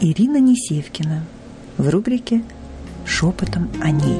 [0.00, 1.24] Ирина Несевкина
[1.78, 2.42] в рубрике
[3.06, 4.18] «Шепотом о ней».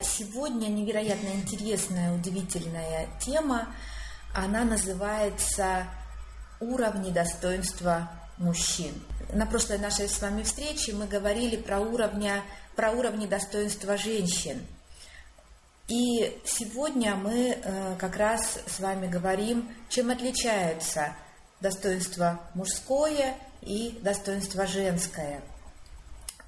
[0.00, 3.68] Сегодня невероятно интересная, удивительная тема.
[4.34, 5.86] Она называется
[6.60, 8.92] «Уровни достоинства мужчин».
[9.32, 12.42] На прошлой нашей с вами встрече мы говорили про, уровня,
[12.76, 14.58] про уровни достоинства женщин–
[15.88, 21.14] и сегодня мы э, как раз с вами говорим, чем отличается
[21.60, 25.42] достоинство мужское и достоинство женское.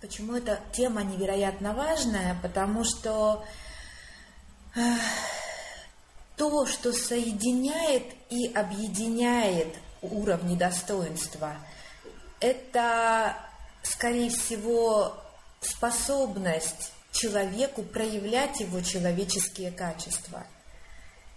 [0.00, 2.38] Почему эта тема невероятно важная?
[2.42, 3.44] Потому что
[4.76, 4.80] э,
[6.36, 11.56] то, что соединяет и объединяет уровни достоинства,
[12.40, 13.36] это,
[13.82, 15.16] скорее всего,
[15.60, 20.46] способность человеку проявлять его человеческие качества.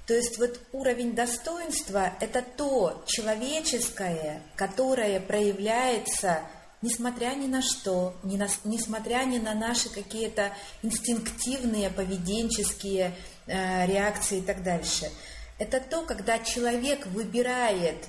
[0.05, 6.41] То есть вот уровень достоинства– это то человеческое, которое проявляется
[6.81, 10.51] несмотря ни на что, ни на, несмотря ни на наши какие-то
[10.83, 13.15] инстинктивные поведенческие
[13.47, 15.09] э, реакции и так дальше.
[15.57, 18.05] Это то, когда человек выбирает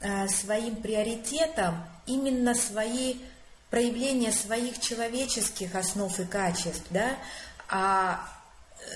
[0.00, 3.16] э, своим приоритетом именно свои
[3.70, 7.16] проявление своих человеческих основ и качеств, да,
[7.68, 8.28] а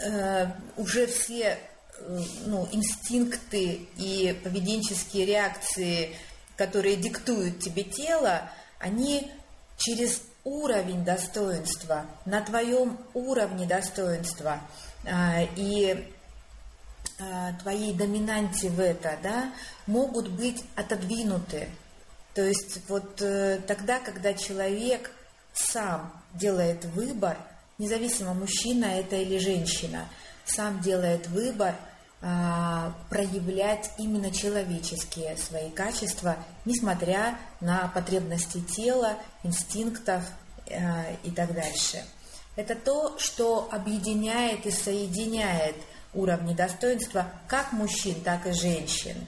[0.04, 1.58] э, уже все
[1.98, 6.16] э, ну, инстинкты и поведенческие реакции,
[6.56, 9.30] которые диктуют тебе тело, они
[9.78, 14.60] через уровень достоинства, на твоем уровне достоинства
[15.04, 16.12] э, и
[17.18, 19.52] э, твоей доминанте в это, да,
[19.86, 21.68] могут быть отодвинуты.
[22.34, 25.10] То есть вот э, тогда, когда человек
[25.52, 27.38] сам делает выбор,
[27.78, 30.08] независимо мужчина это или женщина,
[30.44, 31.74] сам делает выбор
[32.26, 40.24] а, проявлять именно человеческие свои качества, несмотря на потребности тела, инстинктов
[40.66, 42.02] э, и так дальше.
[42.56, 45.76] Это то, что объединяет и соединяет
[46.14, 49.26] уровни достоинства как мужчин, так и женщин.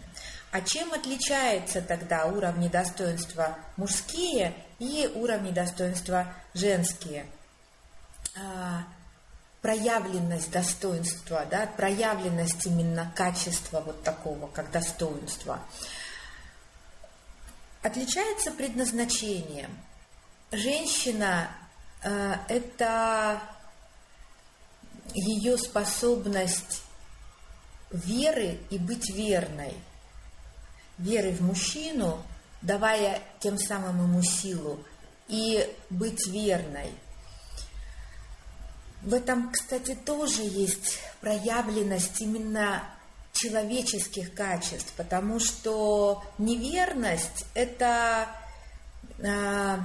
[0.56, 7.26] А чем отличаются тогда уровни достоинства мужские и уровни достоинства женские?
[8.34, 8.84] А,
[9.60, 15.60] проявленность достоинства, да, проявленность именно качества вот такого, как достоинство.
[17.82, 19.76] Отличается предназначением.
[20.52, 21.50] Женщина
[22.02, 23.42] э,– это
[25.12, 26.82] ее способность
[27.90, 29.74] веры и быть верной–
[30.98, 32.22] веры в мужчину,
[32.62, 34.78] давая тем самым ему силу,
[35.28, 36.90] и быть верной.
[39.02, 42.82] В этом, кстати, тоже есть проявленность именно
[43.32, 48.28] человеческих качеств, потому что неверность– это
[49.22, 49.80] а,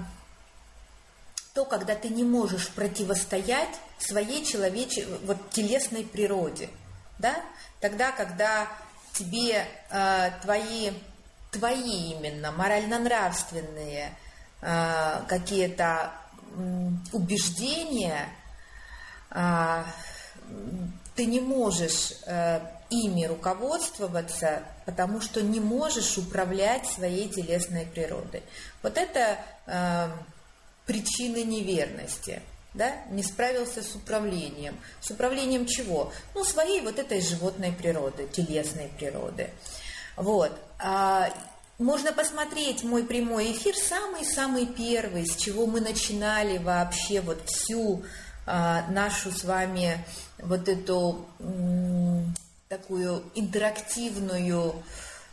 [1.54, 5.06] то, когда ты не можешь противостоять своей человеч...
[5.24, 6.70] вот, телесной природе.
[7.20, 7.36] Да?
[7.80, 8.68] Тогда, когда
[9.14, 10.92] тебе э, твои,
[11.52, 14.16] твои именно морально-нравственные
[14.62, 16.12] э, какие-то
[16.56, 18.30] э, убеждения,
[19.32, 19.84] э,
[21.16, 28.44] ты не можешь э, ими руководствоваться, потому что не можешь управлять своей телесной природой.
[28.82, 30.10] Вот это э,
[30.86, 32.42] причины неверности
[32.74, 34.80] да, не справился с управлением.
[35.02, 36.12] С управлением чего?
[36.36, 39.50] Ну, своей вот этой животной природы, телесной природы.
[40.16, 40.58] Вот.
[40.80, 41.30] А,
[41.78, 48.04] можно посмотреть мой прямой эфир, самый-самый первый, с чего мы начинали вообще вот всю
[48.46, 50.04] а, нашу с вами
[50.38, 52.34] вот эту м,
[52.70, 54.76] такую интерактивную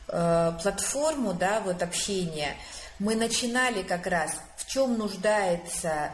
[0.09, 2.57] а, платформу, да, вот общения.
[2.99, 6.11] Мы начинали как раз, в чем нуждается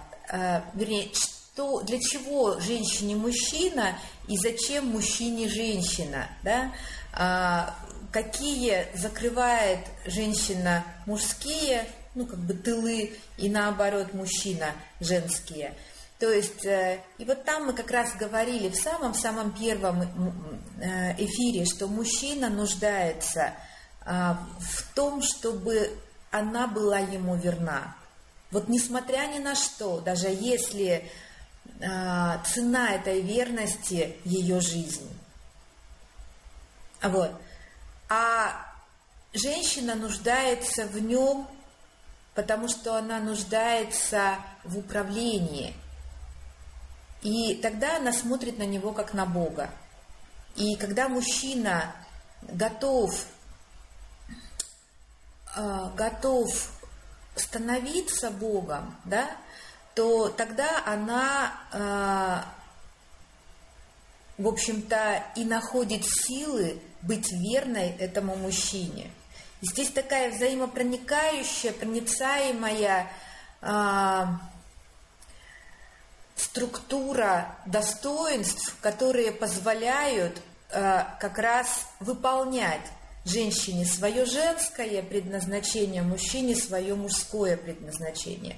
[0.75, 6.73] вернее, что, для чего женщине мужчина и зачем мужчине женщина, да?
[7.13, 7.77] А,
[8.11, 15.75] какие закрывает женщина мужские, ну, как бы тылы, и наоборот мужчина женские.
[16.19, 20.03] То есть, э, и вот там мы как раз говорили в самом-самом первом
[20.81, 23.55] э, эфире, что мужчина нуждается
[24.07, 25.91] а, в том, чтобы
[26.31, 27.97] она была ему верна.
[28.51, 31.11] Вот несмотря ни на что, даже если
[31.81, 35.09] э, цена этой верности ее жизнь.
[37.03, 37.33] Вот.
[38.09, 38.67] А
[39.33, 41.49] женщина нуждается в нем,
[42.35, 45.75] потому что она нуждается в управлении.
[47.23, 49.71] И тогда она смотрит на него как на Бога.
[50.57, 51.95] И когда мужчина
[52.43, 53.27] готов,
[55.57, 56.71] э, готов
[57.35, 59.31] становиться Богом, да,
[59.95, 62.43] то тогда она, э,
[64.43, 69.11] в общем-то, и находит силы быть верной этому мужчине.
[69.61, 73.09] И здесь такая взаимопроникающая, проницаемая
[73.63, 74.27] э,
[76.37, 80.41] структура достоинств, которые позволяют
[80.71, 82.83] э, как раз выполнять
[83.25, 88.57] женщине свое женское предназначение, мужчине свое мужское предназначение.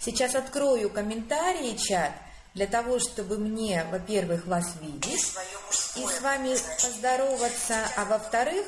[0.00, 2.12] Сейчас открою комментарии, чат,
[2.54, 5.34] для того, чтобы мне, во-первых, вас видеть
[5.96, 8.66] и с вами поздороваться, а во-вторых,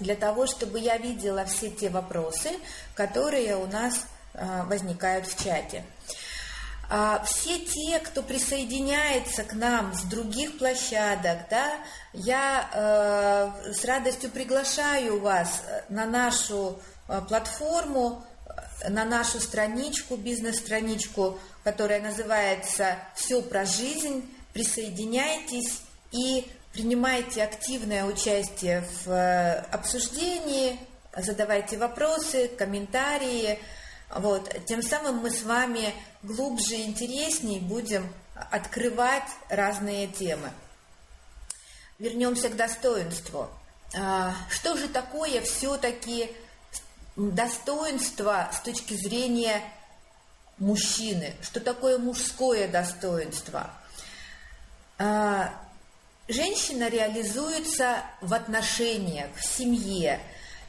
[0.00, 2.50] для того, чтобы я видела все те вопросы,
[2.94, 5.84] которые у нас э, возникают в чате.
[6.88, 11.78] А все те, кто присоединяется к нам с других площадок, да,
[12.12, 16.78] я э, с радостью приглашаю вас на нашу
[17.08, 18.24] э, платформу,
[18.88, 24.28] на нашу страничку, бизнес-страничку, которая называется «Все про жизнь».
[24.52, 25.82] Присоединяйтесь
[26.12, 30.78] и принимайте активное участие в э, обсуждении,
[31.16, 33.58] задавайте вопросы, комментарии,
[34.14, 34.48] вот.
[34.66, 38.12] Тем самым мы с вами глубже и интереснее будем
[38.50, 40.50] открывать разные темы.
[41.98, 43.48] Вернемся к достоинству.
[43.96, 46.30] А, что же такое все-таки
[47.16, 49.62] достоинство с точки зрения
[50.58, 51.34] мужчины?
[51.42, 53.70] Что такое мужское достоинство?
[54.98, 55.52] А,
[56.28, 60.20] женщина реализуется в отношениях, в семье,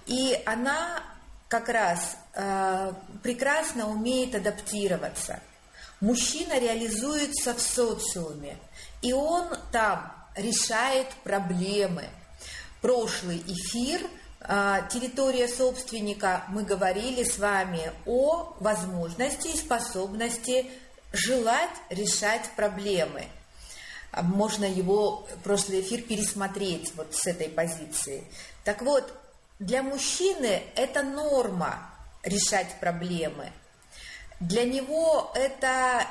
[0.05, 1.03] и она
[1.59, 2.91] как раз э,
[3.23, 5.39] прекрасно умеет адаптироваться.
[6.01, 8.57] Мужчина реализуется в социуме,
[9.01, 12.09] и он там решает проблемы.
[12.81, 14.01] Прошлый эфир
[14.41, 20.69] э, «Территория собственника» мы говорили с вами о возможности и способности
[21.13, 23.27] желать решать проблемы.
[24.11, 28.25] Можно его прошлый эфир пересмотреть вот с этой позиции.
[28.65, 29.09] Так вот,
[29.59, 31.89] для мужчины это норма
[32.23, 33.51] решать проблемы.
[34.39, 36.05] Для него это,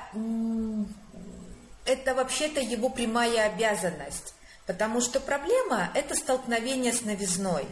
[1.84, 4.34] это вообще-то его прямая обязанность,
[4.66, 7.66] потому что проблема– это столкновение с новизной,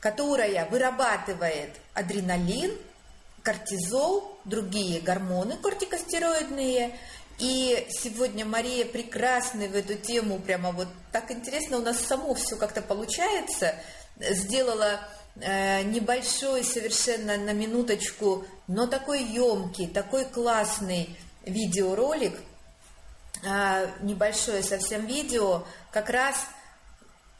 [0.00, 2.76] которая вырабатывает адреналин,
[3.44, 6.98] кортизол, другие гормоны кортикостероидные.
[7.38, 12.56] И сегодня Мария прекрасный в эту тему, прямо вот так интересно у нас само все
[12.56, 13.76] как-то получается–
[14.20, 15.00] сделала
[15.36, 22.38] э, небольшой совершенно на минуточку, но такой емкий, такой классный видеоролик,
[23.42, 26.36] э, небольшое совсем видео, как раз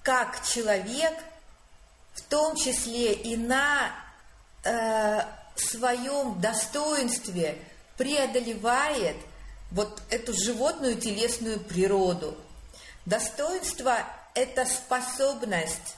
[0.02, 1.14] как человек,
[2.14, 3.92] в том числе и на
[4.64, 5.20] э,
[5.54, 7.58] своем достоинстве
[7.96, 9.16] преодолевает
[9.70, 12.36] вот эту животную телесную природу.
[13.06, 13.98] Достоинство–
[14.34, 15.96] это способность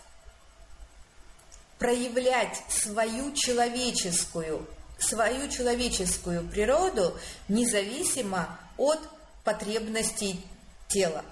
[1.82, 4.68] проявлять свою человеческую,
[5.00, 7.18] свою человеческую природу
[7.48, 9.00] независимо от
[9.42, 10.46] потребностей
[10.86, 11.24] тела.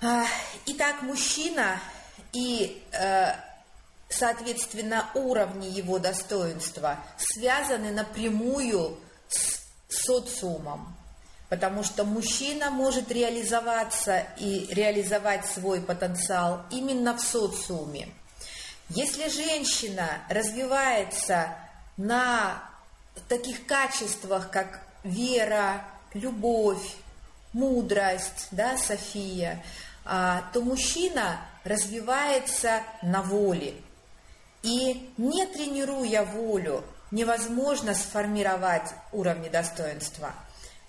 [0.00, 0.24] А,
[0.66, 1.80] итак, мужчина
[2.32, 3.32] и, э,
[4.08, 10.96] соответственно, уровни его достоинства связаны напрямую с социумом,
[11.48, 18.14] потому что мужчина может реализоваться и реализовать свой потенциал именно в социуме.
[18.88, 21.54] Если женщина развивается
[21.98, 22.62] на
[23.28, 26.96] таких качествах, как вера, любовь,
[27.52, 29.62] мудрость, да, София,
[30.04, 33.74] а, то мужчина развивается на воле.
[34.62, 40.32] И не тренируя волю, невозможно сформировать уровни достоинства.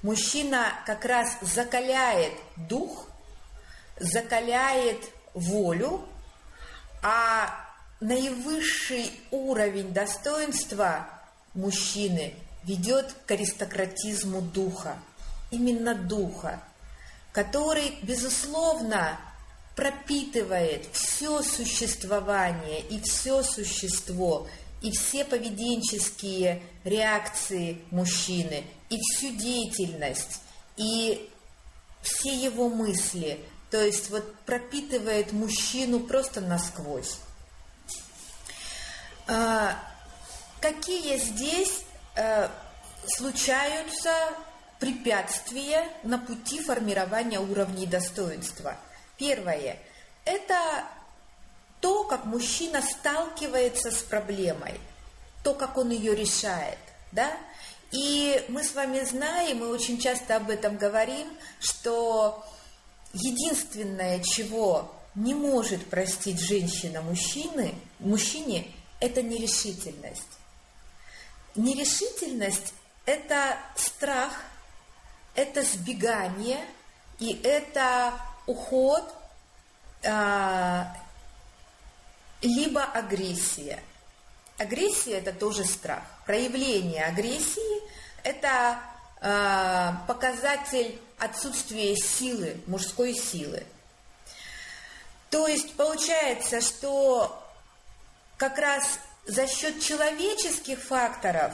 [0.01, 3.07] Мужчина как раз закаляет дух,
[3.99, 5.03] закаляет
[5.33, 6.07] волю,
[7.03, 7.68] а
[7.99, 11.07] наивысший уровень достоинства
[11.53, 14.97] мужчины ведет к аристократизму духа,
[15.51, 16.61] именно духа,
[17.31, 19.19] который, безусловно,
[19.75, 24.47] пропитывает все существование и все существо,
[24.81, 30.41] и все поведенческие реакции мужчины, и всю деятельность,
[30.77, 31.29] и
[32.01, 33.39] все его мысли,
[33.71, 37.17] то есть вот пропитывает мужчину просто насквозь.
[39.31, 39.77] А,
[40.59, 41.83] какие здесь
[42.15, 42.49] э,
[43.05, 44.11] случаются
[44.79, 48.75] препятствия на пути формирования уровней достоинства?
[49.17, 49.77] Первое–
[50.25, 50.83] это
[51.79, 54.79] то, как мужчина сталкивается с проблемой,
[55.43, 56.79] то, как он ее решает,
[57.11, 57.31] да?
[57.91, 61.27] И мы с вами знаем, мы очень часто об этом говорим,
[61.59, 62.43] что
[63.13, 68.65] единственное, чего не может простить женщина мужчины, мужчине,
[68.99, 70.39] это нерешительность.
[71.55, 72.73] Нерешительность–
[73.05, 74.43] это страх,
[75.35, 76.59] это сбегание,
[77.19, 78.13] и это
[78.45, 79.13] уход,
[80.05, 80.95] а,
[82.41, 83.83] либо агрессия.
[84.57, 86.03] Агрессия– это тоже страх.
[86.25, 87.81] Проявление агрессии–
[88.23, 88.79] это
[89.21, 93.65] э, показатель отсутствия силы, мужской силы.
[95.29, 97.41] То есть получается, что
[98.39, 101.53] как раз за счет человеческих факторов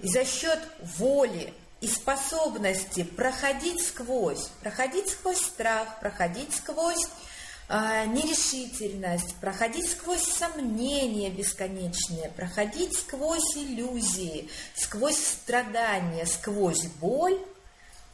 [0.00, 0.58] за счет
[0.98, 7.06] воли и способности проходить сквозь, проходить сквозь страх, проходить сквозь
[7.68, 17.38] э, нерешительность, проходить сквозь сомнения бесконечные, проходить сквозь иллюзии, сквозь страдания, сквозь боль,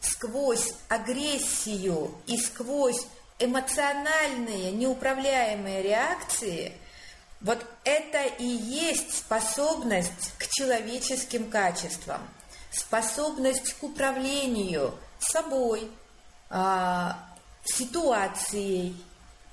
[0.00, 3.06] сквозь агрессию и сквозь
[3.38, 6.72] эмоциональные неуправляемые реакции,
[7.40, 12.20] вот это и есть способность к человеческим качествам,
[12.70, 15.90] способность к управлению собой,
[16.50, 17.09] э,
[17.64, 18.97] ситуацией,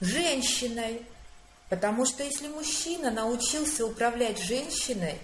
[0.02, 1.06] женщиной.
[1.70, 5.20] Потому что если мужчина научился управлять женщиной,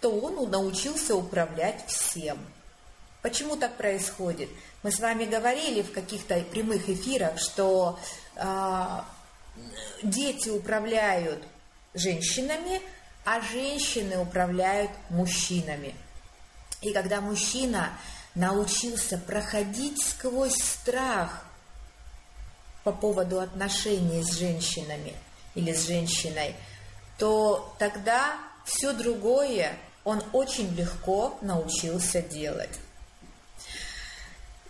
[0.00, 2.38] то он научился управлять всем.
[3.22, 4.48] Почему так происходит?
[4.82, 7.98] Мы с вами говорили в каких-то прямых эфирах, что
[8.36, 9.00] э,
[10.02, 11.42] дети управляют
[11.96, 12.80] женщинами,
[13.24, 15.94] а женщины управляют мужчинами.
[16.82, 17.90] И когда мужчина
[18.34, 21.44] научился проходить сквозь страх
[22.84, 25.14] по поводу отношений с женщинами
[25.54, 26.54] или с женщиной,
[27.18, 32.78] то тогда все другое он очень легко научился делать.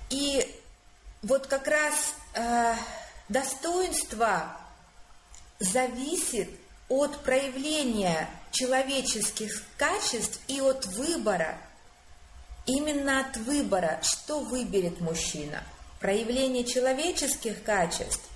[0.08, 0.60] И
[1.22, 2.74] вот как раз э,
[3.28, 4.56] достоинство
[5.58, 6.48] зависит
[6.88, 11.58] от проявления человеческих качеств и от выбора,
[12.66, 15.62] именно от выбора, что выберет мужчина–
[16.00, 18.28] проявление человеческих качеств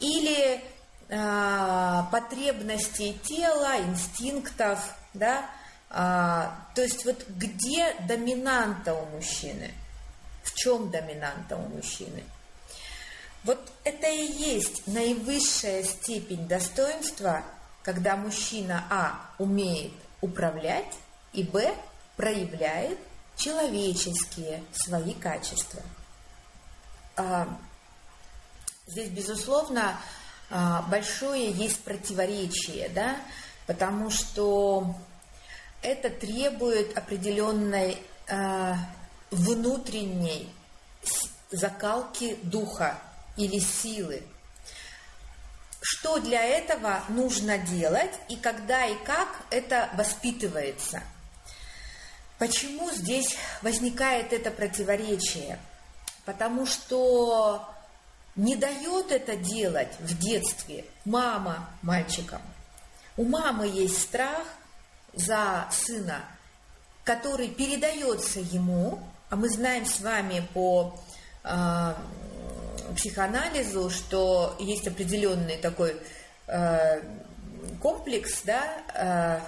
[0.00, 0.62] или
[1.08, 4.78] э, потребностей тела, инстинктов,
[5.14, 5.50] да,
[5.90, 9.72] а, то есть вот где доминанта у мужчины,
[10.42, 12.24] в чем доминанта у мужчины.
[13.44, 17.44] Вот это и есть наивысшая степень достоинства,
[17.82, 20.94] когда мужчина А умеет управлять
[21.32, 21.74] и Б
[22.16, 22.98] проявляет
[23.36, 25.82] человеческие свои качества.
[27.16, 27.48] А,
[28.86, 29.98] здесь, безусловно,
[30.50, 33.16] а, большое есть противоречие, да,
[33.66, 34.94] потому что
[35.80, 37.98] это требует определенной
[38.28, 38.76] а,
[39.30, 40.52] внутренней
[41.50, 42.98] закалки духа
[43.36, 44.22] или силы.
[45.82, 51.02] Что для этого нужно делать и когда и как это воспитывается?
[52.38, 55.58] Почему здесь возникает это противоречие?
[56.24, 57.68] потому что
[58.36, 62.40] не дает это делать в детстве мама мальчикам.
[63.16, 64.46] У мамы есть страх
[65.12, 66.20] за сына,
[67.04, 70.98] который передается ему, а мы знаем с вами по
[71.44, 71.94] э,
[72.96, 75.96] психоанализу, что есть определенный такой
[76.46, 77.02] э,
[77.80, 78.62] комплекс, да,
[78.94, 79.40] э,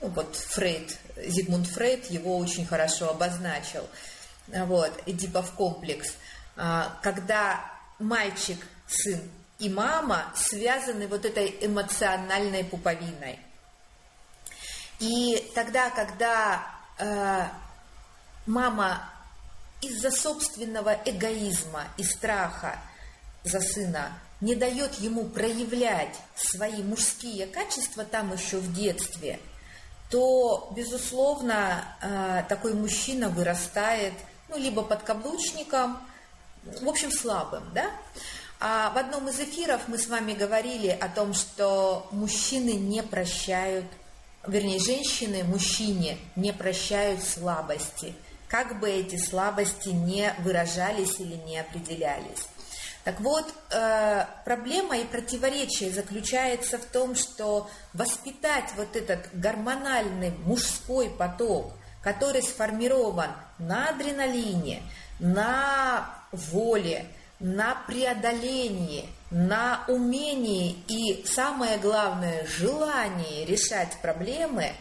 [0.00, 3.86] ну вот Фрейд, Зигмунд Фрейд его очень хорошо обозначил,
[4.48, 6.14] вот, Эдипов комплекс,
[6.56, 7.64] а, когда
[7.98, 9.20] мальчик, сын
[9.58, 13.38] и мама связаны вот этой эмоциональной пуповиной.
[14.98, 16.66] И тогда, когда
[16.98, 17.46] э,
[18.46, 19.08] мама
[19.82, 22.78] из-за собственного эгоизма и страха
[23.44, 29.38] за сына не дает ему проявлять свои мужские качества там еще в детстве,
[30.10, 34.14] то, безусловно, э, такой мужчина вырастает
[34.48, 35.98] ну, либо под каблучником,
[36.64, 37.90] в общем, слабым, да?
[38.60, 43.86] А в одном из эфиров мы с вами говорили о том, что мужчины не прощают,
[44.46, 48.14] вернее, женщины мужчине не прощают слабости,
[48.52, 52.46] как бы эти слабости не выражались или не определялись.
[53.02, 61.08] Так вот, э, проблема и противоречие заключается в том, что воспитать вот этот гормональный мужской
[61.10, 64.82] поток, который сформирован на адреналине,
[65.18, 67.06] на воле,
[67.40, 74.72] на преодолении на умении и, самое главное, желании решать проблемы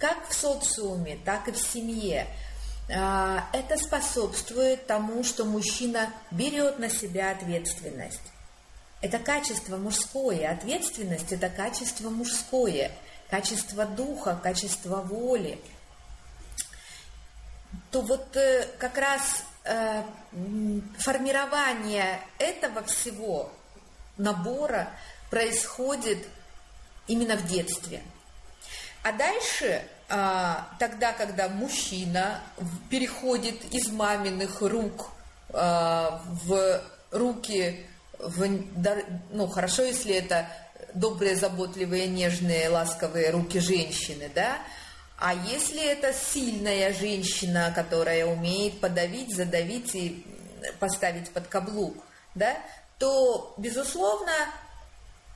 [0.00, 2.26] как в социуме, так и в семье.
[2.92, 8.20] А, это способствует тому, что мужчина берет на себя ответственность.
[9.00, 12.90] Это качество мужское, ответственность– это качество мужское,
[13.28, 15.60] качество духа, качество воли.
[17.90, 20.02] То вот э, как раз э,
[20.98, 23.52] формирование этого всего
[24.16, 24.90] набора
[25.30, 26.26] происходит
[27.06, 28.02] именно в детстве.
[29.02, 32.40] А дальше, тогда, когда мужчина
[32.90, 35.10] переходит из маминых рук
[35.50, 37.86] а, в руки,
[38.18, 38.46] в,
[39.30, 40.48] ну хорошо, если это
[40.94, 44.58] добрые, заботливые, нежные, ласковые руки женщины, да,
[45.18, 50.26] а если это сильная женщина, которая умеет подавить, задавить и
[50.80, 51.96] поставить под каблук,
[52.34, 52.56] да,
[52.98, 54.32] то, безусловно,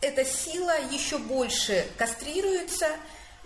[0.01, 2.89] эта сила еще больше кастрируется,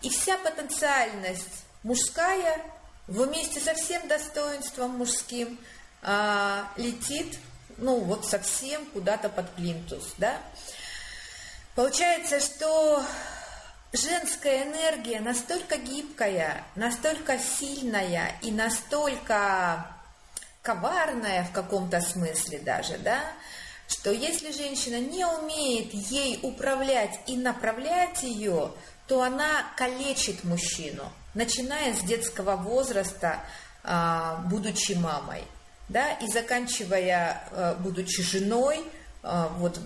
[0.03, 2.61] и вся потенциальность мужская
[3.07, 5.59] вместе со всем достоинством мужским
[6.03, 7.39] а, летит,
[7.79, 10.37] ну вот совсем куда-то под плинтус, да.
[11.75, 13.03] Получается, что
[13.93, 19.87] женская энергия настолько гибкая, настолько сильная и настолько
[20.63, 23.21] коварная в каком-то смысле даже, да,
[23.89, 28.73] что если женщина не умеет ей управлять и направлять ее,
[29.13, 33.41] то она калечит мужчину, начиная с детского возраста,
[33.85, 35.45] а, будучи мамой,
[35.91, 38.83] да, и заканчивая, а, будучи женой,
[39.23, 39.79] а, вот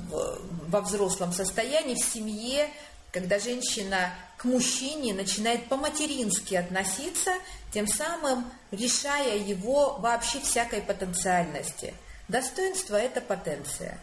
[0.68, 2.70] во взрослом состоянии, в семье,
[3.10, 7.32] когда женщина к мужчине начинает по-матерински относиться,
[7.74, 11.92] тем самым решая его вообще всякой потенциальности–
[12.28, 13.98] Достоинство– это потенция.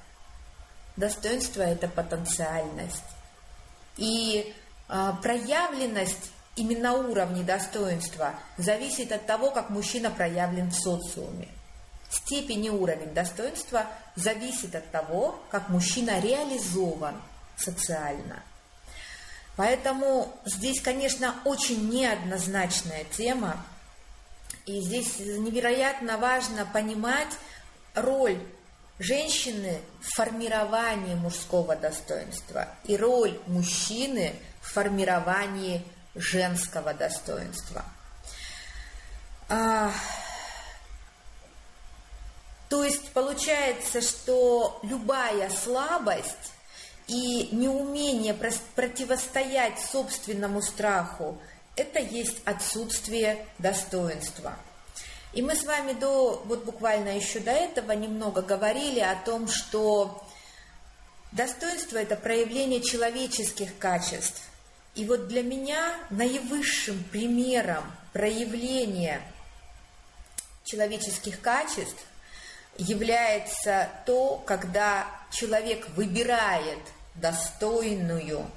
[0.95, 3.03] Достоинство– это потенциальность.
[3.97, 4.53] И
[5.21, 11.47] проявленность именно на уровне достоинства зависит от того, как мужчина проявлен в социуме.
[12.10, 17.15] Степень и уровень достоинства зависит от того, как мужчина реализован
[17.58, 18.43] социально.
[19.56, 23.63] Поэтому здесь, конечно, очень неоднозначная тема.
[24.65, 27.29] И здесь невероятно важно понимать,
[27.95, 28.39] роль
[28.99, 37.84] женщины в формировании мужского достоинства и роль мужчины формировании женского достоинства.
[39.49, 39.91] А,
[42.69, 46.54] то есть получается, что любая слабость
[47.08, 51.41] и неумение противостоять собственному страху–
[51.76, 54.56] это есть отсутствие достоинства–
[55.34, 60.23] и мы с вами до, вот буквально еще до этого немного говорили о том, что
[61.32, 64.43] достоинство– это проявление человеческих качеств.
[64.95, 69.21] И вот для меня наивысшим примером проявления
[70.63, 72.06] человеческих качеств
[72.77, 76.79] является то, когда человек выбирает
[77.15, 78.49] достойную,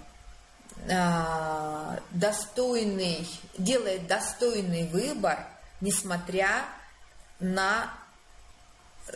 [0.91, 3.27] а, достойный,
[3.59, 5.47] делает достойный выбор–
[5.81, 6.65] несмотря
[7.39, 7.93] на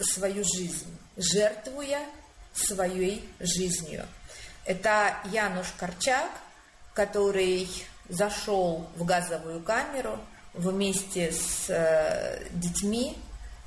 [0.01, 2.01] свою жизнь, жертвуя
[2.53, 4.07] своей жизнью.
[4.65, 6.31] Это Януш Корчак,
[6.95, 7.69] который
[8.09, 10.19] зашел в газовую камеру
[10.55, 13.17] вместе с э, детьми.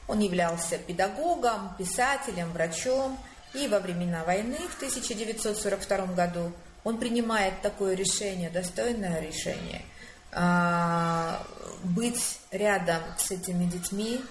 [0.07, 3.17] Он являлся педагогом, писателем, врачом.
[3.53, 6.51] И во времена войны в 1942 году
[6.83, 9.83] он принимает такое решение, достойное решение,
[10.31, 11.45] а,
[11.83, 14.21] быть рядом с этими детьми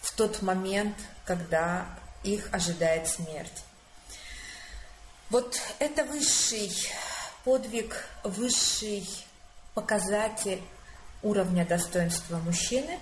[0.00, 1.86] в тот момент, когда
[2.24, 3.64] их ожидает смерть.
[5.30, 6.70] Вот это высший
[7.44, 9.08] подвиг, высший
[9.74, 10.62] показатель
[11.22, 12.98] уровня достоинства мужчины,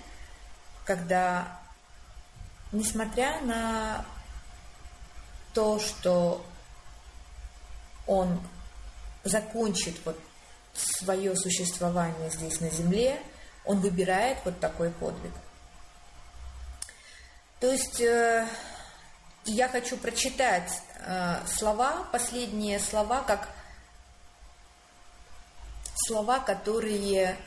[0.85, 1.59] когда,
[2.71, 4.05] несмотря на
[5.53, 6.45] то, что
[8.07, 8.39] он
[9.23, 10.19] закончит вот
[10.73, 13.21] свое существование здесь на Земле,
[13.65, 15.33] он выбирает вот такой подвиг.
[17.59, 18.47] То есть э,
[19.45, 20.71] я хочу прочитать
[21.05, 23.47] э, слова, последние слова, как
[25.95, 27.37] слова, которые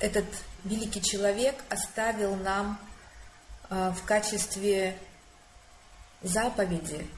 [0.00, 0.26] этот
[0.64, 2.78] великий человек оставил нам
[3.70, 4.98] э, в качестве
[6.22, 7.08] заповеди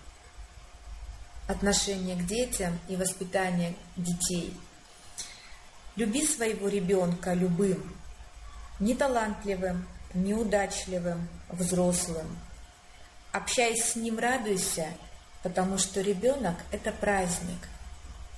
[1.49, 4.57] отношения к детям и воспитания детей.
[5.97, 7.97] Люби своего ребенка любым,
[8.79, 12.39] неталантливым, неудачливым, взрослым.
[13.33, 14.89] общаясь с ним, радуйся,
[15.43, 17.59] потому что ребенок– это праздник,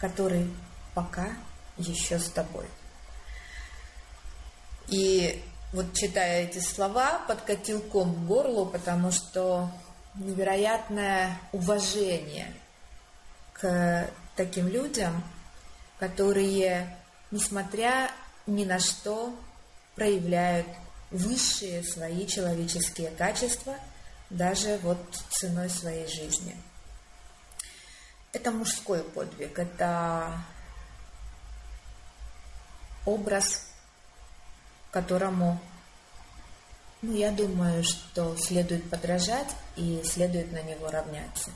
[0.03, 0.53] который
[0.95, 1.29] пока
[1.79, 2.67] еще с тобой.
[4.88, 9.71] И вот читая эти слова, подкатил ком к горлу, потому что
[10.17, 12.53] невероятное уважение
[13.53, 15.23] к таким людям,
[16.01, 16.97] которые,
[17.31, 18.11] несмотря
[18.49, 19.33] ни на что,
[19.95, 20.67] проявляют
[21.12, 23.77] высшие свои человеческие качества,
[24.31, 24.99] даже вот
[25.31, 26.57] ценой своей жизни.
[28.33, 30.42] Это мужской подвиг, это
[33.05, 33.66] образ,
[34.90, 35.61] которому,
[37.03, 41.51] ну, я думаю, что следует подражать и следует на него равняться.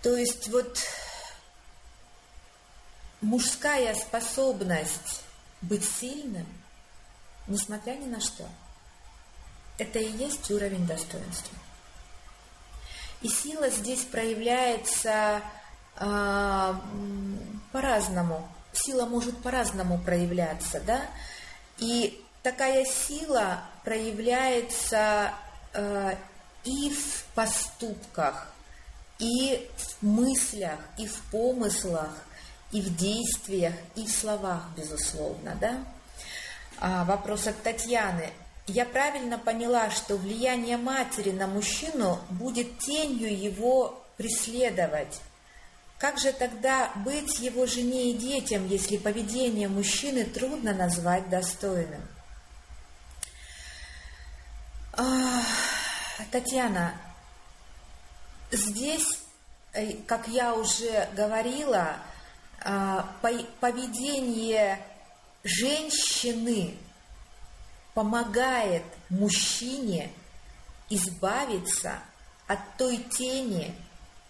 [0.00, 0.78] То есть вот
[3.20, 5.22] мужская способность
[5.60, 6.46] быть сильным,
[7.48, 8.48] несмотря ни на что,
[9.76, 11.58] это и есть уровень достоинства.
[13.22, 15.42] И сила здесь проявляется
[15.96, 16.74] э,
[17.72, 18.48] по-разному.
[18.72, 21.02] Сила может по-разному проявляться, да?
[21.78, 25.32] И такая сила проявляется
[25.74, 26.14] э,
[26.64, 28.52] и в поступках,
[29.18, 32.10] и в мыслях, и в помыслах,
[32.72, 35.84] и в действиях, и в словах, безусловно, да?
[36.78, 38.30] А, вопрос от Татьяны.
[38.66, 45.20] Я правильно поняла, что влияние матери на мужчину будет тенью его преследовать.
[45.98, 52.02] Как же тогда быть его жене и детям, если поведение мужчины трудно назвать достойным?
[56.30, 56.94] Татьяна,
[58.50, 59.20] здесь,
[59.72, 61.96] э, как я уже говорила,
[62.62, 63.08] а,
[63.60, 64.80] поведение
[65.42, 66.76] женщины
[68.00, 70.10] помогает мужчине
[70.88, 71.98] избавиться
[72.46, 73.74] от той тени,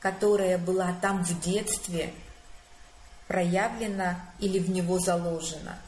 [0.01, 2.13] которая была там в детстве
[3.29, 5.79] проявлена или в него заложена.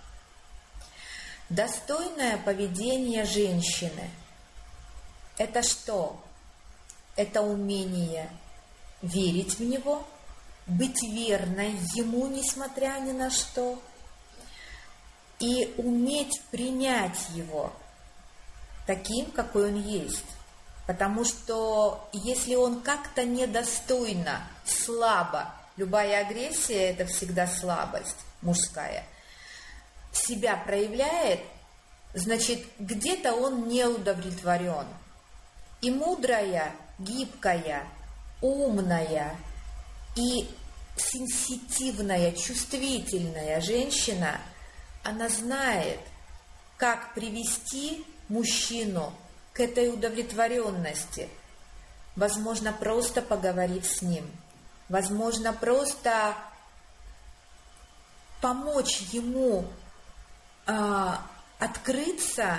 [1.49, 4.11] Достойное поведение женщины–
[5.37, 6.23] это что?
[7.17, 8.31] Это умение
[9.03, 10.07] верить в него,
[10.69, 13.83] быть верной ему, несмотря ни на что,
[15.43, 17.73] и уметь принять его
[18.87, 20.25] таким, какой он есть.
[20.87, 29.05] Потому что если он как-то недостойно, слабо, любая агрессия– это всегда слабость мужская,
[30.13, 31.41] себя проявляет,
[32.15, 34.87] значит, где-то он не удовлетворен.
[35.81, 37.85] И мудрая, гибкая,
[38.41, 39.35] умная
[40.15, 40.49] и
[40.97, 44.41] сенситивная, чувствительная женщина,
[45.03, 46.01] она знает,
[46.77, 49.13] как привести мужчину
[49.53, 51.29] к этой удовлетворенности.
[52.17, 54.31] Возможно, просто поговорив с ним.
[54.89, 56.35] Возможно, просто
[58.41, 59.65] помочь ему
[60.67, 61.09] э,
[61.59, 62.59] открыться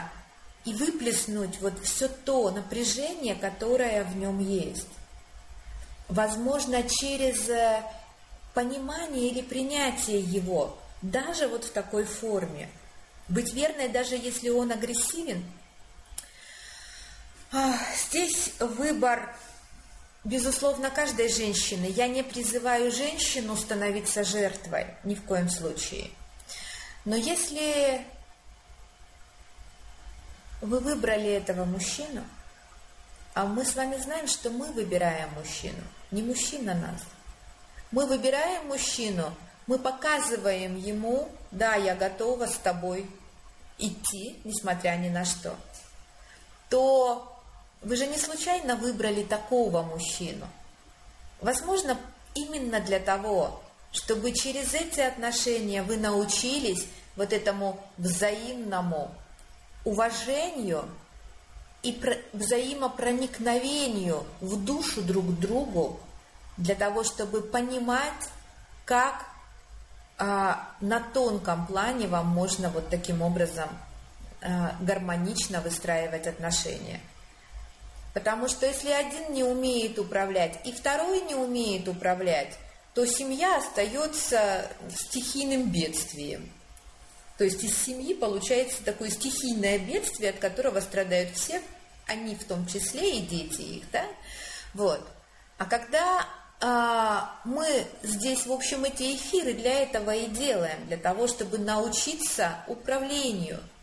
[0.66, 4.88] и выплеснуть вот все то напряжение, которое в нем есть.
[6.08, 7.84] Возможно, через э,
[8.54, 12.68] понимание или принятие его, даже вот в такой форме.
[13.28, 15.46] Быть верной, даже если он агрессивен–
[18.10, 19.36] Здесь выбор,
[20.24, 21.86] безусловно, каждой женщины.
[21.86, 26.10] Я не призываю женщину становиться жертвой, ни в коем случае.
[27.06, 28.08] Но если
[30.62, 32.24] вы выбрали этого мужчину,
[33.36, 37.02] а мы с вами знаем, что мы выбираем мужчину, не мужчина нас.
[37.92, 39.32] Мы выбираем мужчину,
[39.68, 43.10] мы показываем ему, да, я готова с тобой
[43.78, 45.56] идти, несмотря ни на что,
[46.70, 47.40] то
[47.82, 50.48] вы же не случайно выбрали такого мужчину.
[51.42, 51.98] Возможно,
[52.36, 59.14] именно для того, чтобы через эти отношения вы научились вот этому взаимному
[59.86, 60.86] уважению
[61.84, 62.00] и
[62.32, 66.00] взаимопроникновению в душу друг к другу,
[66.58, 68.30] для того, чтобы понимать,
[68.86, 69.26] как
[70.18, 73.70] на тонком плане вам можно вот таким образом
[74.42, 77.00] а, гармонично выстраивать отношения.
[78.14, 82.58] Потому что если один не умеет управлять и второй не умеет управлять,
[82.94, 86.52] то семья остается стихийным бедствием.
[87.38, 91.62] То есть из семьи получается такое стихийное бедствие, от которого страдают все,
[92.06, 94.06] они в том числе и дети их, да?
[94.74, 95.02] Вот.
[95.58, 96.28] А когда а,
[96.64, 103.60] мы здесь, в общем, эти эфиры для этого и делаем, для того, чтобы научиться управлению–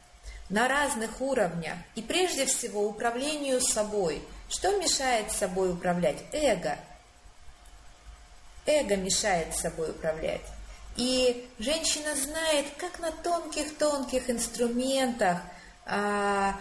[0.50, 1.78] на разных уровнях.
[1.94, 4.22] И прежде всего управлению собой.
[4.50, 6.18] Что мешает собой управлять?
[6.32, 6.76] Эго.
[8.66, 10.42] Эго мешает собой управлять.
[10.96, 15.38] И женщина знает, как на тонких-тонких инструментах
[15.86, 16.56] а,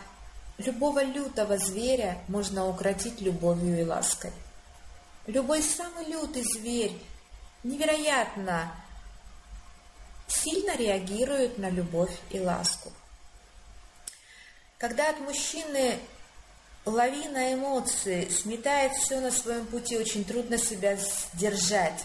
[0.60, 4.32] любого лютого зверя можно укротить любовью и лаской.
[5.30, 6.98] Любой самый лютый зверь
[7.62, 8.72] невероятно
[10.28, 12.92] сильно реагирует на любовь и ласку.
[14.80, 16.00] Когда от мужчины
[16.84, 22.04] лавина эмоций сметает все на своем пути, очень трудно себя сдержать.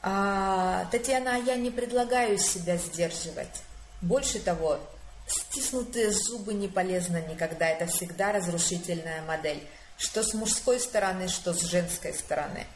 [0.00, 3.62] А, Татьяна, я не предлагаю себя сдерживать.
[4.00, 4.80] Больше того,
[5.26, 7.68] стиснутые зубы не полезно никогда.
[7.68, 9.62] Это всегда разрушительная модель.
[9.96, 12.66] Что с мужской стороны, что с женской стороны.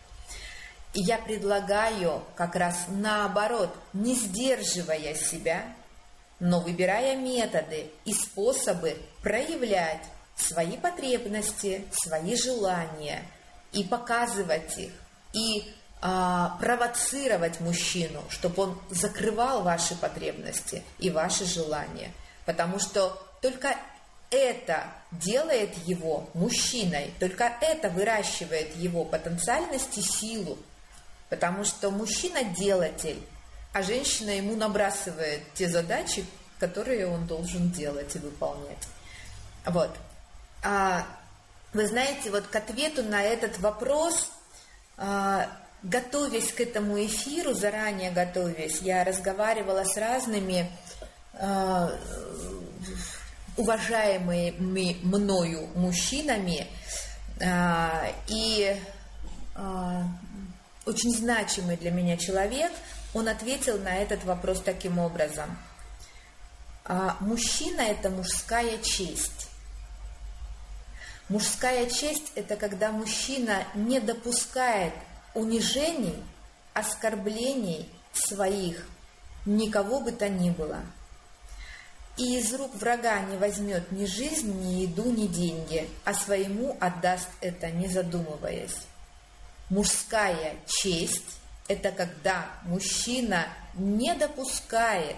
[0.95, 5.65] И я предлагаю как раз наоборот, не сдерживая себя,
[6.41, 10.03] но выбирая методы и способы проявлять
[10.37, 13.23] свои потребности, свои желания
[13.73, 14.93] и показывать их,
[15.33, 22.13] и а, провоцировать мужчину, чтобы он закрывал ваши потребности и ваши желания.
[22.47, 23.77] Потому что только
[24.31, 30.59] это делает его мужчиной, только это выращивает его потенциальность и силу.
[31.29, 33.23] Потому что мужчина делатель,
[33.73, 36.25] а женщина ему набрасывает те задачи,
[36.59, 38.89] которые он должен делать и выполнять.
[39.67, 39.91] Вот.
[40.63, 41.07] А,
[41.73, 44.31] вы знаете, вот к ответу на этот вопрос
[44.97, 45.49] а,
[45.83, 50.71] готовясь к этому эфиру, заранее готовясь, я разговаривала с разными
[51.35, 51.89] э,
[53.59, 56.67] уважаемыми мною мужчинами
[57.41, 58.81] э, и
[59.55, 60.03] э,
[60.87, 62.73] очень значимый для меня человек,
[63.13, 65.59] он ответил на этот вопрос таким образом.
[67.21, 69.49] Мужчина– это мужская честь.
[71.29, 74.95] Мужская честь– это когда мужчина не допускает
[75.35, 76.17] унижений,
[76.73, 78.89] оскорблений своих
[79.45, 80.81] никого бы то ни было.
[82.19, 87.29] И из рук врага не возьмет ни жизнь, ни еду, ни деньги, а своему отдаст
[87.41, 88.77] это, не задумываясь.
[89.71, 95.17] Мужская честь– это когда мужчина не допускает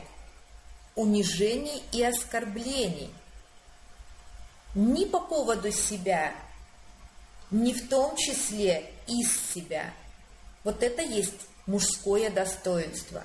[0.94, 3.10] унижений и оскорблений
[4.74, 6.34] ни по поводу себя,
[7.50, 9.92] ни в том числе из себя–
[10.62, 13.24] вот это есть мужское достоинство.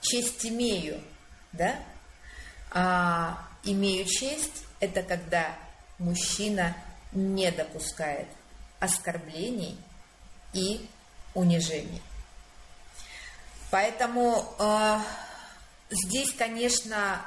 [0.00, 1.00] Честь имею,
[1.52, 1.76] да?
[2.74, 5.54] А имею честь– это когда
[5.98, 6.74] мужчина
[7.12, 8.28] не допускает
[8.80, 9.78] оскорблений
[10.52, 10.88] и
[11.34, 12.02] унижений.
[13.70, 14.98] Поэтому э,
[15.90, 17.22] здесь, конечно,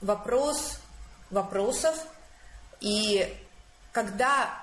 [0.00, 0.78] вопрос
[1.30, 1.96] вопросов,
[2.80, 3.36] и
[3.92, 4.62] когда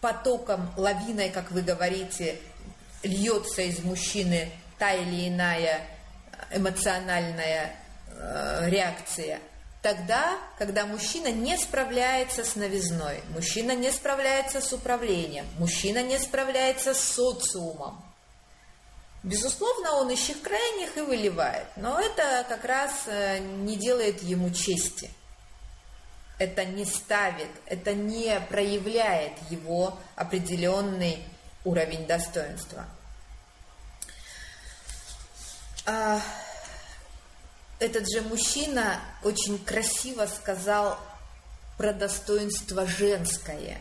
[0.00, 2.40] потоком, лавиной, как вы говорите,
[3.02, 5.86] льется из мужчины та или иная
[6.50, 7.74] эмоциональная
[8.22, 9.40] э, реакция,
[9.82, 16.94] тогда, когда мужчина не справляется с новизной, мужчина не справляется с управлением, мужчина не справляется
[16.94, 18.02] с социумом.
[19.22, 25.10] Безусловно, он ищет крайних и выливает, но это как раз э, не делает ему чести.
[26.38, 31.24] Это не ставит, это не проявляет его определенный
[31.64, 32.84] уровень достоинства.
[37.82, 41.00] Этот же мужчина очень красиво сказал
[41.76, 43.80] про достоинство женское.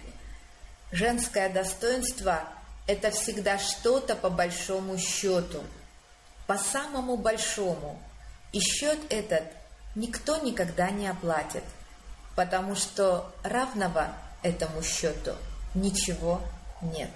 [0.91, 2.41] Женское достоинство–
[2.87, 5.63] это всегда что-то по большому счету,
[6.47, 8.01] по самому большому.
[8.53, 9.43] И счет этот
[9.93, 11.63] никто никогда не оплатит,
[12.35, 15.35] потому что равного этому счету
[15.75, 16.41] ничего
[16.81, 17.11] нет.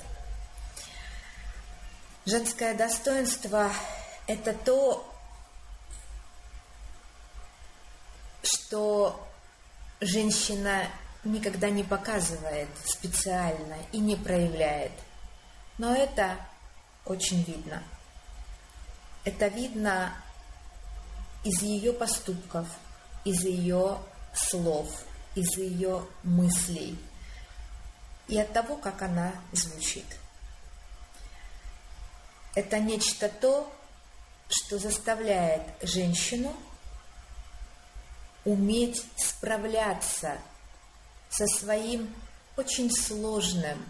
[2.27, 3.71] Женское достоинство–
[4.27, 5.11] это то,
[8.45, 9.27] что
[9.99, 10.87] женщина
[11.23, 14.91] никогда не показывает специально и не проявляет.
[15.77, 16.37] Но это
[17.05, 17.83] очень видно.
[19.23, 20.13] Это видно
[21.43, 22.67] из ее поступков,
[23.23, 23.97] из ее
[24.33, 24.87] слов,
[25.35, 26.97] из ее мыслей
[28.27, 30.05] и от того, как она звучит–
[32.55, 33.71] это нечто то,
[34.47, 36.55] что заставляет женщину
[38.45, 40.37] уметь справляться
[41.29, 42.13] со своим
[42.55, 43.83] очень сложным,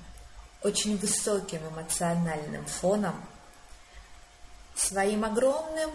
[0.64, 3.24] очень высоким эмоциональным фоном,
[4.76, 5.92] своим огромным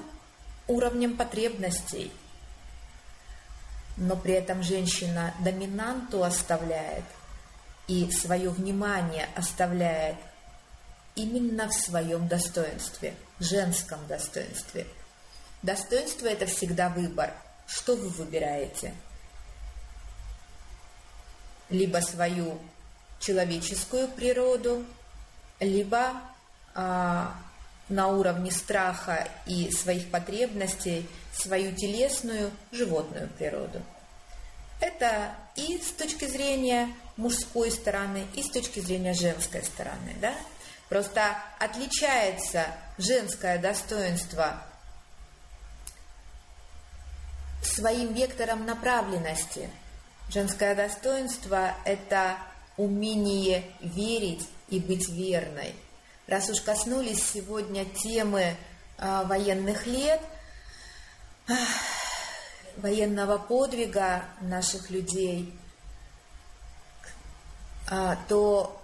[0.68, 2.12] уровнем потребностей,
[3.96, 7.04] но при этом женщина доминанту оставляет
[7.88, 10.16] и свое внимание оставляет
[11.16, 14.86] именно в своем достоинстве, женском достоинстве.
[15.62, 17.34] Достоинство– это всегда выбор.
[17.70, 18.92] Что вы выбираете?
[21.68, 22.58] Либо свою
[23.20, 24.84] человеческую природу,
[25.60, 26.14] либо
[26.74, 27.36] а,
[27.88, 33.80] на уровне страха и своих потребностей свою телесную животную природу.
[34.80, 40.16] Это и с точки зрения мужской стороны, и с точки зрения женской стороны.
[40.20, 40.34] Да?
[40.88, 42.66] Просто отличается
[42.98, 44.60] женское достоинство
[47.62, 49.70] своим вектором направленности.
[50.28, 52.36] Женское достоинство– это
[52.76, 55.74] умение верить и быть верной.
[56.26, 58.56] Раз уж коснулись сегодня темы
[58.98, 60.20] э, военных лет,
[61.48, 61.52] э,
[62.76, 65.52] военного подвига наших людей,
[67.90, 68.80] э, то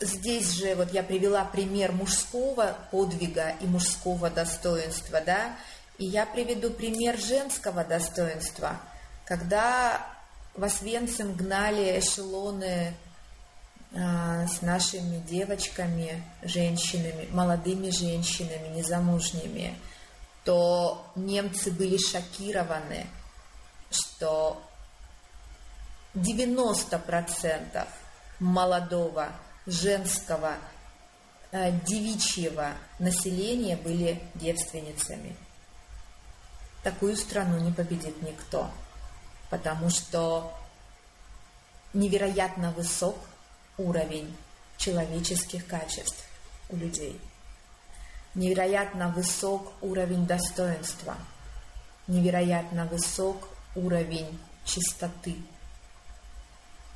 [0.00, 5.56] здесь же вот я привела пример мужского подвига и мужского достоинства, да,
[5.98, 8.80] и я приведу пример женского достоинства,
[9.24, 10.04] когда
[10.54, 12.94] в Освенцим гнали эшелоны
[13.96, 19.78] а, с нашими девочками, женщинами, молодыми женщинами, незамужними,
[20.44, 23.06] то немцы были шокированы,
[23.90, 24.62] что
[26.14, 27.86] 90%
[28.40, 29.32] молодого
[29.66, 30.56] женского
[31.52, 35.36] э, девичьего населения были девственницами.
[36.84, 38.70] Такую страну не победит никто
[39.54, 40.52] потому что
[41.92, 43.16] невероятно высок
[43.78, 44.36] уровень
[44.78, 46.24] человеческих качеств
[46.70, 47.20] у людей.
[48.34, 51.14] Невероятно высок уровень достоинства,
[52.08, 55.36] невероятно высок уровень чистоты,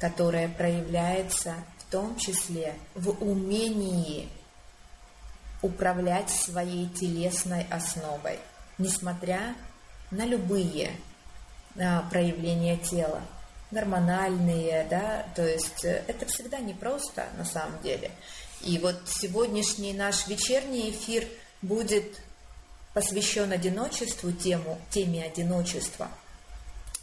[0.01, 4.29] которая проявляется в том числе в умении
[5.63, 8.41] управлять своей телесной основой,
[8.79, 9.55] несмотря
[10.11, 10.93] на любые
[11.79, 13.23] а, проявления тела,
[13.71, 18.11] гормональные, да, то есть э, это всегда непросто на самом деле.
[18.63, 21.27] И вот сегодняшний наш вечерний эфир
[21.63, 22.21] будет
[22.95, 26.09] посвящен одиночеству, тему, теме одиночества.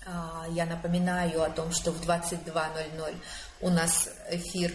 [0.05, 3.15] А, я напоминаю о том, что в 22.00
[3.61, 4.73] у нас эфир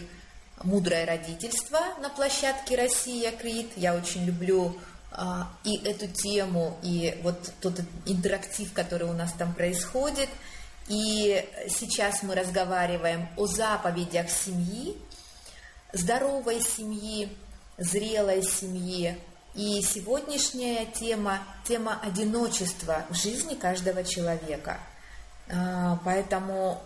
[0.63, 3.71] «Мудрое родительство» на площадке «Россия Крит».
[3.75, 4.79] Я очень люблю
[5.63, 10.29] и эту тему, и вот тот интерактив, который у нас там происходит.
[10.87, 14.97] И сейчас мы разговариваем о заповедях семьи,
[15.91, 17.29] здоровой семьи,
[17.77, 19.17] зрелой семьи.
[19.53, 24.79] И сегодняшняя тема– тема одиночества в жизни каждого человека.
[25.49, 26.81] А, поэтому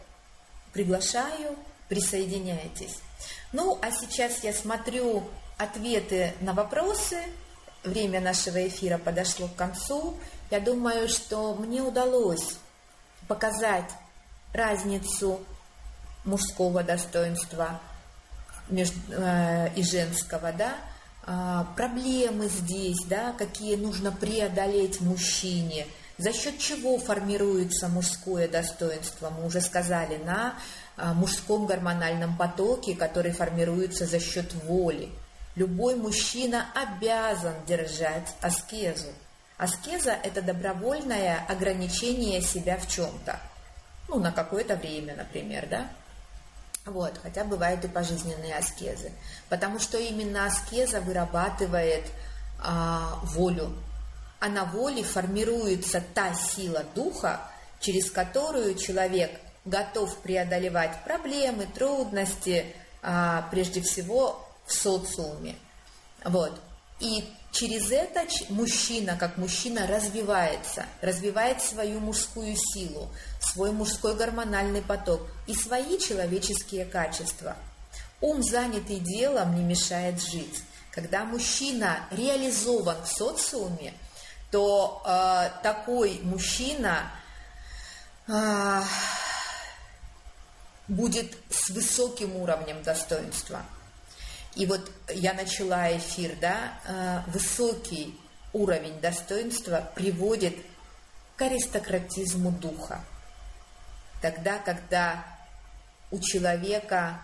[0.73, 1.55] приглашаю,
[1.89, 2.97] присоединяйтесь.
[3.53, 5.23] Ну, а сейчас я смотрю
[5.59, 7.21] ответы на вопросы–
[7.85, 10.17] время нашего эфира подошло к концу.
[10.51, 12.57] Я думаю, что мне удалось
[13.27, 13.89] показать
[14.53, 15.39] разницу
[16.23, 17.79] мужского достоинства
[18.69, 20.75] э, и женского, да,
[21.25, 29.45] э, проблемы здесь, да, какие нужно преодолеть мужчине, за счет чего формируется мужское достоинство, мы
[29.45, 30.55] уже сказали, на
[30.97, 35.11] э, мужском гормональном потоке, который формируется за счет воли.
[35.55, 39.07] Любой мужчина обязан держать аскезу.
[39.57, 43.39] Аскеза– это добровольное ограничение себя в чем-то.
[44.09, 45.87] Ну, на какое-то время, например, да?
[46.85, 49.11] Вот, хотя бывают и пожизненные аскезы.
[49.47, 52.03] Потому что именно аскеза вырабатывает
[52.59, 53.75] а, волю.
[54.41, 57.39] А на воле формируется та сила духа,
[57.79, 62.65] через которую человек готов преодолевать проблемы, трудности,
[63.01, 65.55] а, прежде всего в социуме.
[66.23, 66.59] Вот.
[66.99, 75.21] И через это мужчина, как мужчина, развивается, развивает свою мужскую силу, свой мужской гормональный поток
[75.47, 77.57] и свои человеческие качества.
[78.21, 80.63] Ум, занятый делом, не мешает жить.
[80.91, 83.93] Когда мужчина реализован в социуме,
[84.51, 87.11] то э, такой мужчина
[88.27, 88.81] э,
[90.87, 93.63] будет с высоким уровнем достоинства–
[94.55, 98.17] и вот я начала эфир, да, э, высокий
[98.53, 100.55] уровень достоинства приводит
[101.35, 103.03] к аристократизму духа.
[104.21, 105.25] Тогда, когда
[106.09, 107.19] у человека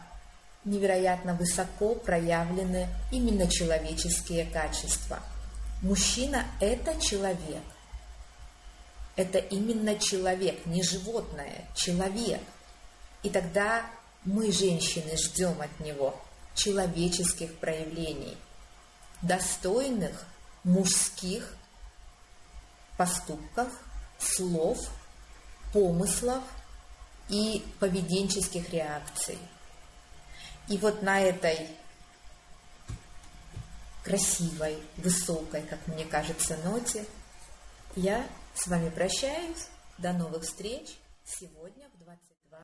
[0.66, 5.20] невероятно высоко проявлены именно человеческие качества.
[5.82, 7.64] Мужчина– это человек.
[9.16, 12.42] Это именно человек, не животное, человек.
[13.24, 13.86] И тогда
[14.26, 16.20] мы, женщины, ждем от него
[16.56, 18.38] человеческих проявлений,
[19.22, 20.26] достойных
[20.64, 21.56] мужских
[22.98, 23.70] поступков,
[24.20, 24.78] слов,
[25.74, 26.44] помыслов
[27.30, 29.38] и поведенческих реакций.
[30.68, 31.68] И вот на этой
[34.04, 37.06] красивой, высокой, как мне кажется, ноте
[37.96, 39.68] я с вами прощаюсь.
[39.98, 41.81] До новых встреч сегодня в 20.